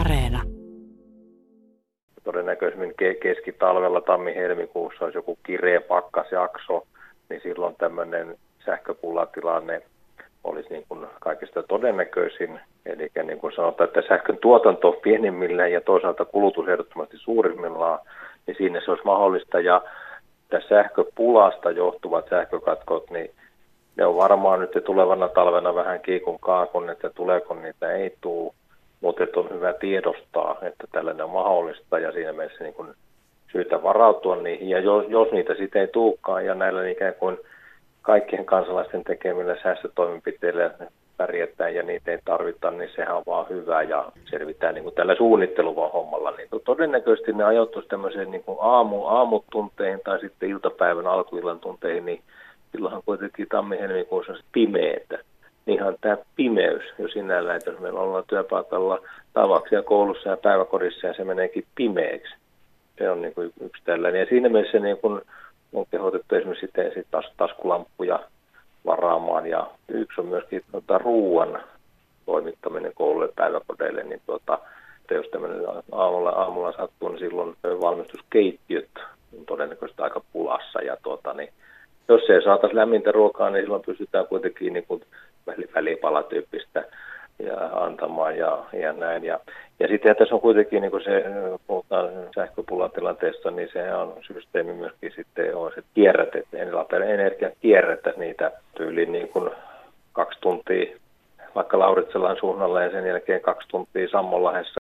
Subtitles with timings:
[0.00, 0.42] Areena.
[2.24, 6.86] Todennäköisemmin keskitalvella tammi-helmikuussa olisi joku kireä pakkasjakso,
[7.28, 9.82] niin silloin tämmöinen sähköpulatilanne
[10.44, 12.60] olisi niin kuin kaikista todennäköisin.
[12.86, 17.98] Eli niin kuin sanotaan, että sähkön tuotanto pienimmillään ja toisaalta kulutus ehdottomasti suurimmillaan,
[18.46, 19.60] niin siinä se olisi mahdollista.
[19.60, 19.82] Ja
[20.50, 23.30] tästä sähköpulasta johtuvat sähkökatkot, niin
[23.96, 28.52] ne on varmaan nyt tulevana talvena vähän kiikun kaakun, että tuleeko niitä ei tule,
[29.04, 32.88] mutta on hyvä tiedostaa, että tällainen on mahdollista ja siinä mielessä niin kuin
[33.52, 34.68] syytä varautua niihin.
[34.68, 37.38] Ja jos, jos niitä sitten ei tulekaan ja näillä ikään kuin
[38.02, 40.70] kaikkien kansalaisten tekemillä säästötoimenpiteillä
[41.16, 45.14] pärjätään ja niitä ei tarvita, niin sehän on vaan hyvä ja selvitään niin kuin tällä
[45.14, 46.30] suunnitteluvaa hommalla.
[46.30, 52.20] Niin todennäköisesti ne ajoittuisi tämmöiseen niin kuin aamu, aamutunteihin tai sitten iltapäivän alkuillan tunteihin, niin
[52.72, 55.18] silloinhan kuitenkin tammi-helmikuussa pimeetä.
[55.66, 58.98] Niinhan tämä pimeys jo sinällään, että jos meillä ollaan työpaikalla
[59.32, 62.34] tavaksi ja koulussa ja päiväkodissa ja se meneekin pimeäksi.
[62.98, 64.20] Se on niin kuin yksi tällainen.
[64.20, 65.20] Ja siinä mielessä niin kuin
[65.72, 68.20] on kehotettu esimerkiksi sitten sit tas, taskulamppuja
[68.86, 71.60] varaamaan ja yksi on myöskin tuota, ruoan
[72.26, 74.58] toimittaminen koululle päiväkodeille, niin tuota,
[75.00, 75.60] että jos tämmöinen
[75.92, 78.90] aamulla, aamulla sattuu, niin silloin valmistuskeittiöt
[79.38, 81.48] on todennäköisesti aika pulassa ja tuota, niin
[82.08, 85.02] jos ei saataisiin lämmintä ruokaa, niin silloin pystytään kuitenkin niin kuin
[85.74, 86.84] välipalatyyppistä
[87.38, 89.24] ja antamaan ja, ja näin.
[89.24, 89.40] Ja,
[89.80, 91.24] ja sitten tässä on kuitenkin, niin kuin se,
[91.66, 96.58] puhutaan sähköpulatilanteesta, niin se on systeemi myöskin sitten on se kierrät, että
[97.06, 99.50] energia kierrätä niitä tyyliin niin kuin
[100.12, 100.96] kaksi tuntia
[101.54, 104.80] vaikka Lauritselan suunnalla ja sen jälkeen kaksi tuntia Sammolahdessa